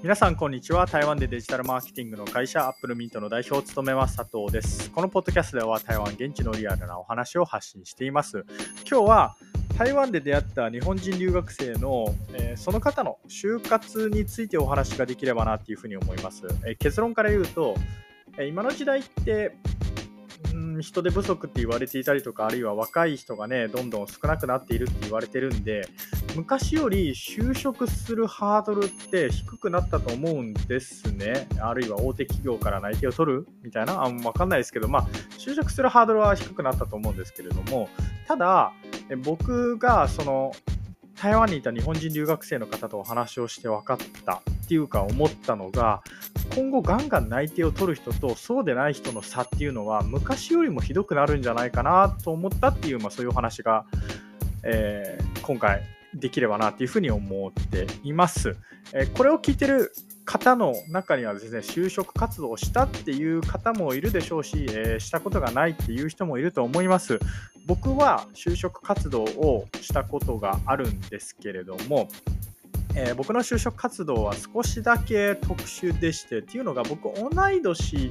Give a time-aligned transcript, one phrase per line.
[0.00, 0.86] 皆さんこんにちは。
[0.86, 4.92] 台湾でデジタルマーケティングの会社アップルミントの代表を務めます佐藤です。
[4.92, 8.44] このポッドキャストでは台湾現地のリアルなお話を発信しています。
[8.88, 9.36] 今日は
[9.76, 17.74] 台湾で出会った日本人留学生の、えー、その方の就活についてお話ができればなっていうふうに思います、えー、結論から言うと、
[18.38, 19.56] え、今の時代って
[20.82, 25.88] 人手不足って言われていたりとか、あるいは若い人がね、どんどん少なくなっているって言われてるんで、
[26.36, 31.48] 昔より就職するハードルって低くなったと思うんですね。
[31.60, 37.88] あるいは大手企業から内定を取るみたいな、あわかんないですけど、まあ、就職するハードルは低くなったと思うんですけれども、
[38.26, 38.72] ただ、
[39.24, 40.52] 僕がその
[41.20, 46.02] 台湾にいた日本人留学生の方とお話をして分かったっていうか思ったのが
[46.54, 53.84] 今後ガンガン内定を取る人とそうでない人の差っていうのは昔よりもひどくなるんじゃないかなと思ったっていう、まあ、そういうお話が、
[54.62, 55.82] えー、今回
[56.14, 58.56] できればなっていうふうに思っています。
[58.92, 59.92] えー、これを聞いてる
[60.24, 67.18] 方の中にはですね就職活動をしたっていう方もいるでしょうし、えー、したことがないっていう人もいると思います。
[67.66, 72.08] 僕は就職活動をしたことがあるんですけれども、
[72.94, 78.10] えー、僕の就職活動は少しだけ特殊でしてっていうのが僕同い年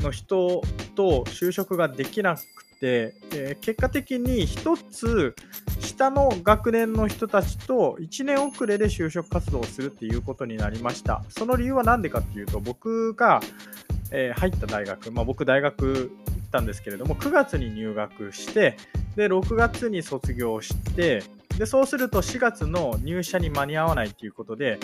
[0.00, 0.62] の人
[0.94, 5.34] と就職ができなくて、えー、結果的に1つ
[5.80, 11.24] 下の学年の人たちと1年遅れで就職活動をするっていうことになりました。
[11.28, 13.40] その理由は何でかっていうと、僕が、
[14.12, 18.76] えー、入った大学、まあ、僕大学行ったんですけれども、9月に入学して、
[19.16, 21.24] で、6月に卒業して、
[21.58, 24.78] で、そうすると4月の入社に間に合わないということで、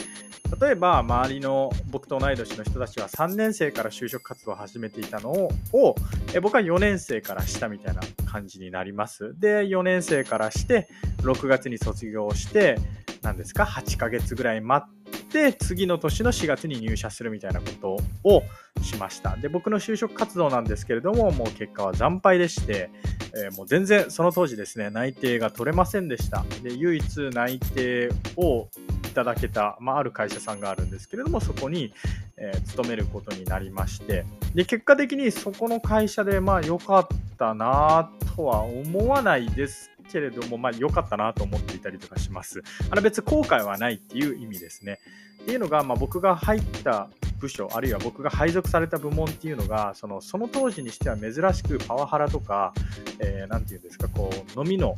[0.60, 5.94] 例えば周りの僕と同い年の人たちは3年生から就職活動を始めていたのを
[6.34, 9.38] え僕は4年生からしたみたいな感じになります。
[9.38, 10.88] で、4年生からして
[11.22, 12.76] 6月に卒業して、
[13.22, 15.13] 何ですか、8ヶ月ぐらい待って、
[15.52, 18.42] 次の年の4月に入社するみたいなことを
[18.82, 19.36] しました。
[19.36, 22.90] で、僕の就職活動なんですけれども、もう結果は惨敗でして、
[23.34, 26.44] えー、もう全然その当時ですね、内定が取れませんでした。
[26.62, 28.68] で、唯一内定を
[29.06, 31.92] いただけた、まあ、ある会社さんがあるんですけれども、そこに、
[32.36, 34.24] えー、勤めることになりまして、
[34.54, 37.06] で、結果的にそこの会社で、まあ、良かっ
[37.38, 42.62] たなとは思わないですけれども、まあ、良かったなと思っていたりとかします。
[42.90, 44.98] あの別に後悔はないっていう意味ですね。
[45.44, 52.72] っていうのが、まあ、僕が入った部署、あるいは僕が配属された部門っていうのが、そのその当時にしては珍しくパワハラとか、
[53.18, 54.96] えー、て言うんですか、こう、飲みの、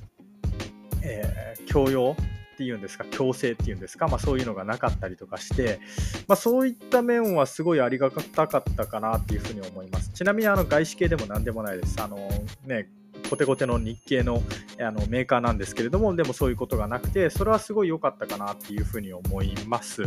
[1.03, 5.81] えー、強要っていうんですか、強制っていうんですか、まあ、そういうのがなかったりとかして、
[6.29, 10.11] まあ、そういった面はすごいありがたかったかなっていうふうに思います。
[10.11, 12.01] ちなみにあの外資系でも何でもないです。
[12.01, 12.17] あの
[12.65, 12.89] ね、
[13.27, 14.43] コテコテの日系の
[14.81, 20.05] あのメーカーなんですけれども、でもそういうことがなくて、それはすごい良かったかなっていうふうに思います。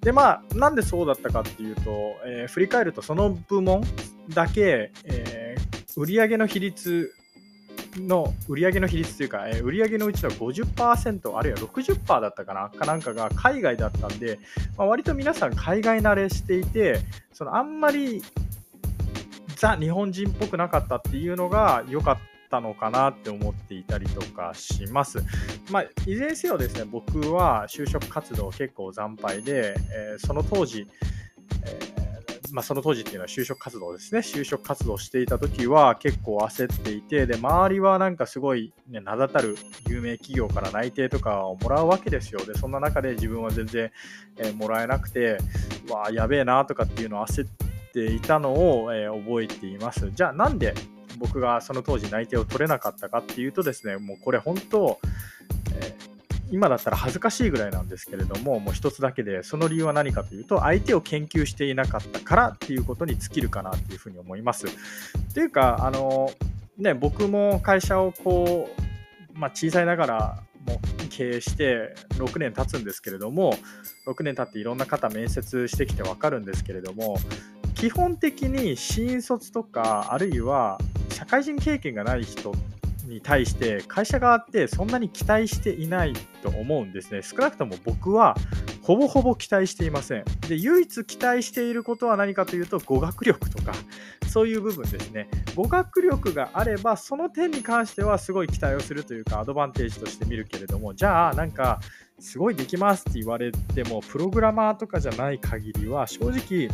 [0.00, 1.90] で、まあ、なんでそうだったかっていうと、
[2.26, 3.84] えー、振り返るとその部門
[4.30, 7.14] だけ、えー、売上の比率
[7.96, 14.38] の売上の比率というか、えー、売上のうちの50%あるいは60%だったかなかなんかが海外だったんで、
[14.76, 17.00] まあ、割と皆さん海外慣れしていて
[17.32, 18.22] そのあんまり
[19.56, 25.24] ザ日本人っぽくなかったっていうのが良かったたのかなって思っていたりとかします。
[25.70, 30.86] まあ、いずれにせよですね、僕は就職活動結構惨敗で、えー、その当時、
[31.64, 34.20] えー、まあ、その当時っていうのは就職活動ですね。
[34.20, 39.56] 就職活動していた時は結構焦っていて、で、周りはなんかすごい、ね、名だたる
[39.88, 42.44] 有名企業から内定とかをもらうわけですよ。
[42.44, 43.90] で、そんな中で自分は全然、
[44.36, 45.38] えー、もらえなくて、
[45.88, 47.48] わあ、やべえなとかっていうのを焦っ
[47.94, 50.10] ていたのを、え覚えています。
[50.10, 50.74] じゃあなんで
[51.22, 54.98] 僕がその当時内定を取れなかったかっていうとですね、もうこれ本当、
[55.80, 56.12] えー
[56.52, 64.66] 今だったら恥ずかしいぐらいなんですけれども、もう一つだけで、その理由は何かというと、相手を研究していなかったからっていうことに尽きるかなっていうふうに思います。
[65.32, 66.30] というか、あの、
[66.76, 68.68] ね、僕も会社をこ
[69.34, 73.56] う、まあ、小さいながらも経営して6年経つんですけれども、
[74.06, 77.16] 6年経っていろんな方面接してきて分かるんですけれども、
[77.82, 80.78] 基本的に新卒とか、あるいは
[81.10, 82.54] 社会人経験がない人
[83.08, 86.12] に対して会社側ってそんなに期待していない
[86.44, 87.22] と思うんですね。
[87.22, 88.36] 少なくとも僕は
[88.82, 90.24] ほぼほぼ期待していません。
[90.48, 93.72] で、唯一期待していることは何かというと語学力とか
[94.28, 95.28] そういう部分ですね。
[95.56, 101.80] 語学力があればその点に関してはすごい期待をするというかアドバンテージとして見るけれどもじゃあなんか
[102.20, 106.68] すごいできますって言われてもプログラマーとかじゃない限りは正直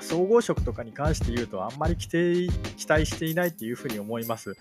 [0.00, 2.06] 総合職とかに関して言うとあんまり期
[2.88, 4.56] 待していないっていうふうに思います。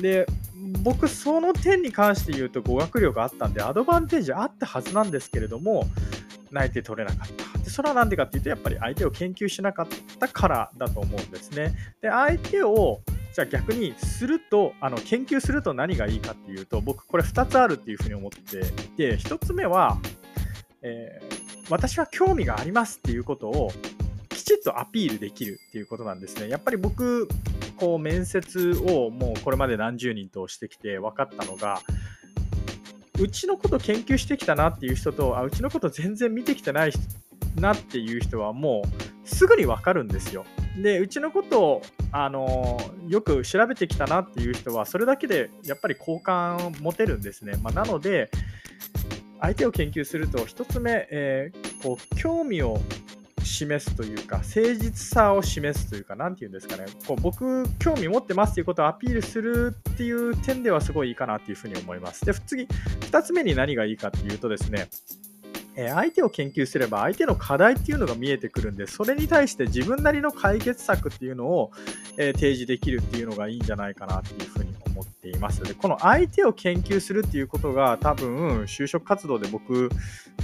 [0.00, 0.26] で、
[0.82, 5.86] 僕その点に関して言うと語学力あったんでアドバンテージあったはずなんですけれども、
[6.50, 7.58] 内定取れなかった。
[7.58, 9.88] でそれは何でかっていうと、やっぱり相手を研究しなかっ
[10.18, 11.74] たからだと思うんですね。
[12.00, 13.00] で、相手を
[13.34, 18.62] じゃあ逆にすると、あの研究すると何がいいかっていうと、僕これ2つあるっていうふうに思ってい
[18.96, 19.98] て、1つ目は、
[20.82, 23.72] えー、私は興味がありますっていうことを
[24.42, 26.48] きちっとアピールできるっていうことなんですね。
[26.48, 27.28] やっぱり僕、
[27.76, 31.80] こう面接をもうこれまで何十人としてきて分かったのが、
[33.20, 36.92] うちのこと研究してきたなっていう人と、あうちのこと全然見てきてない
[37.54, 40.44] なっていう人はもうすぐに分かるんですよ。
[40.76, 47.52] で、うちのことを、あのよく調べてきたなっていう人は、それだけでやっぱり好感を持てるんですね。
[47.62, 48.28] まあ、なので、
[49.40, 52.80] 相手を研究すると、1つ目、えー、こう興味を
[53.52, 62.24] 示すというか、誠実さを示すというか、なんて言うんですかね、こう僕、興味持ってますということをアピールするっていう点ではすごいいいかなっていうふうに思います。
[62.24, 64.88] で、次、2つ目に何がいいかっていうとですね、
[65.74, 71.70] え相手を研究すれば相手の課題っていうのが見えてくるんでそれに対して自分なりの解決策っていうのを、
[72.18, 79.90] え提示できるっていうのがいいんじゃないかなっていうふうに思っていますでこの相手を研究するっていうことが多分就職活動で僕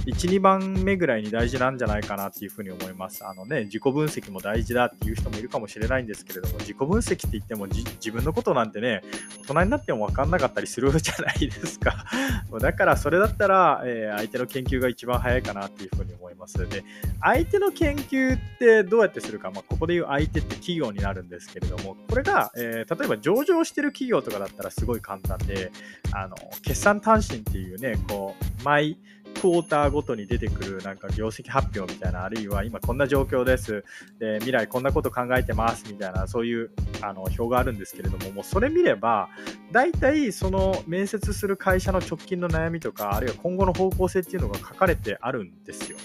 [0.09, 3.25] 1、2番目ぐらいに大事なんじゃないかなっていうふうに思います。
[3.25, 9.01] あのね、自己分析も大事だっていう人もいるかもしれないんですけれども、自己分析って言っても自分のことなんてね、
[9.41, 12.05] 大人になっても分かんなかったりするじゃないですか。
[12.59, 16.57] だからそれだったら、えー、相手の研究が一番早いかなっていうふうに思います。
[16.67, 16.83] で、
[17.21, 25.71] 相手の研究ってどうやってするか、まあ、ここで言う相手って企業になるんですけれども、これが、えー、例えば上場してる企業とかだったらすごい簡単で、
[26.11, 28.97] あの、決算単身っていうね、こう、毎、
[29.35, 33.83] クォーターごとに出てくるなんか業績発表みたいな、あるいは今こんな状況です、
[34.19, 36.71] で未来こんなこと考えてますみたいな、そういう
[37.01, 39.29] あの表があるんですけれども、もうそれ見れば、
[39.71, 45.97] 大体その面接する会社の直近の悩みとか、あるいは今後の方向性っていうのが書かれてあるんですよ。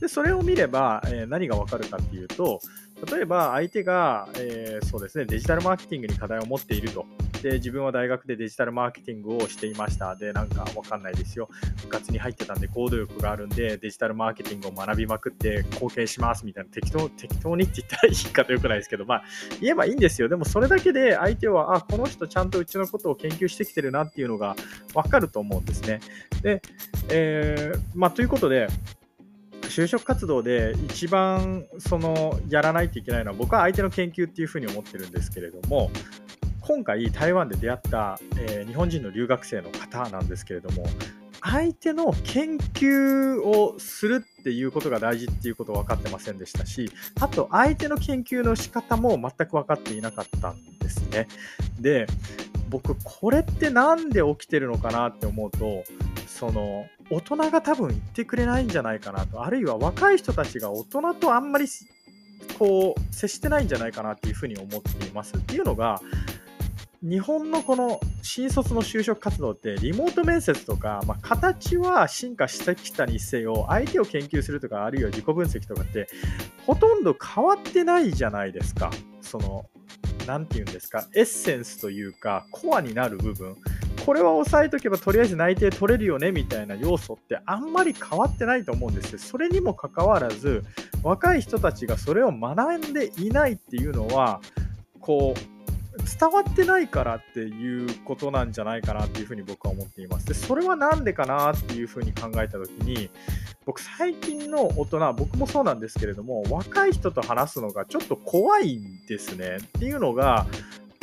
[0.00, 2.60] で、それを見れば、えー、何がわかるかっていうと、
[3.06, 7.06] 例えば相手が、えー、そうですね、デジタルマーケティングに課題を持っていると。
[7.42, 10.16] で、自分は大学でデジタルマーケティングをしていました。
[10.16, 11.48] で、なんかわかんないですよ。
[11.82, 19.24] 部活に入ってたんで、行動力があるんで、デジタルマーケティングを学びまくって貢献しますみたいな、適当、適当にって言ったらいいかとよくないですけど、まあ、
[19.60, 20.28] 言えばいいんですよ。
[20.28, 24.56] でも、それだけで相手は、あ、この人ちゃんとうちのことを研究してきてるなっていうのが
[24.94, 26.00] わかると思うんですね。
[26.42, 26.60] で、
[27.10, 28.68] えー、まあ、ということで、
[29.78, 35.92] 就職活動で一番そのやらないといけないのは僕は相手の研究っていうふうに思ってるんですけれども
[36.62, 40.84] 今回台湾で出会った、えー、日本人の留学生の方なんですけれども
[41.40, 46.90] 相手の研究をするっていうことが大事っていうこと分かってませんでしたし
[47.20, 51.28] あと相手の研究の仕方も全く分かっていなかったんですね。
[51.78, 52.08] で
[52.68, 55.84] 僕これって何で起きてるのかなって思うと
[56.38, 59.44] その大人が多分言ってくれないんじゃないかなと。
[59.44, 61.66] あるいは若い人たちが大人とあんまり
[62.58, 66.00] こう接してないんじゃないかなっていうふうに思っていますっていうのが
[67.02, 76.08] 日本のこの新卒の就職活動ってリモート面接とか、まあ、形は進化してきたにせよ相手を研究するとかあるいは自己分析とかって
[76.66, 78.90] ほとんど変わってないじゃないですか。
[79.20, 79.66] その
[80.26, 83.56] 何て言うんですかエッセンスというかコアになる部分。
[84.08, 90.64] これは押さえとけばとりあえず内定取れるよねみたいな要素ってあんまり変わってないと思うんですよそれにもかかわらず
[91.02, 94.40] 若い人たちがそれを学んでいないっていうのは
[94.98, 95.58] こう
[96.18, 100.26] 伝わってないからっていうことなんじゃないかなっていうふうに僕は思っています。
[100.26, 103.10] で、それは何でかなっていうふうに考えたときに、
[103.66, 109.58] 僕最近の大人、僕もそうなんですけれども、若い人と話すのがちょっと怖いんですね。
[109.60, 110.46] っていうのが、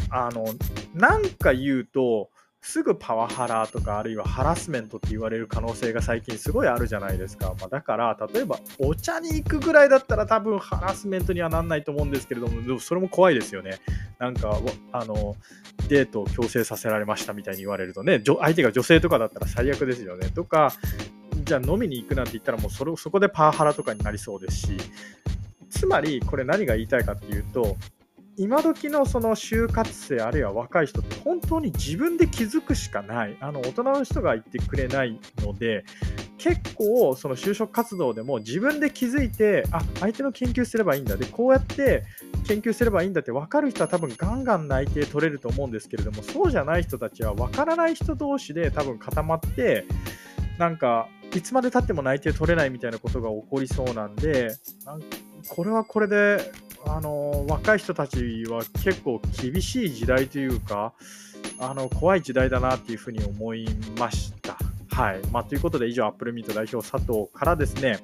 [0.10, 0.46] あの、
[0.94, 2.30] なんか言うと、
[2.66, 13.80] すぐパワハラとかあるいはハラスメントって言われる可能性が最近すごいあるじゃないですか、まあ、だから例えばお茶に行くぐらいだったら多分ハラスメントにはなんないと思うんですけれどもでもそれも怖いですよね。
[14.18, 14.60] なんか
[14.92, 15.36] あの
[15.88, 20.30] デートを強制させられましたみたいに言われるとね相手が女性とかだったら最悪ですよね。
[20.32, 20.74] とか
[21.44, 24.78] じゃあ飲みに行くなんて言ったらもうそれそこでパワハラとかになりそうですし。
[25.70, 27.76] つまりこれ何が言いたいかっていうと
[28.38, 33.38] 今時のその就活生あるいは若い人って本当に自分で気づくしかない。
[33.40, 35.86] あの大人の人が言ってくれないので
[36.38, 41.16] 結構その就職活動でも自分で気づいてあ相手の研究すればいいんだ。
[41.16, 42.04] でこうやって
[42.46, 49.86] 研究すればいいんだって分かる人は多分ガンガン内定取れると思うんですけれどもそうじゃない人たちは分からない人同士で多分固まって
[50.60, 55.02] なんかいつまでたっても内定取れないみたいなことが起こりそうなんでなん
[55.48, 56.52] これはこれで
[56.88, 60.94] あの若い人たちは結構厳しい時代というか
[61.60, 64.58] あの怖い時代だなっていうふうに思いました。
[64.90, 68.00] はいまあ、ということで以上アップルミート代表佐藤からですね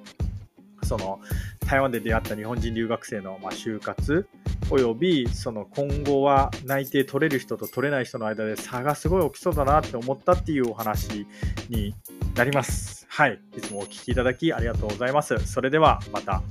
[0.83, 1.21] その
[1.65, 4.27] 台湾で出会った日本人留学生のま就活
[4.69, 11.25] およびその今後は内定取れる人と取れない人の間で差がすごい起きそうだなって思ったっていうお話
[11.69, 11.93] に
[12.35, 13.05] なります。
[13.09, 13.39] はい。
[13.57, 15.37] いつもお聴きいただきありがとうございます。
[15.45, 16.41] それではまた。